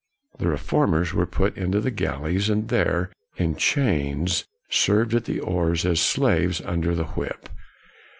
[0.39, 5.85] The reformers were put into the galleys, and there, in chains, served at the oars,
[5.85, 7.47] as slaves under the whip.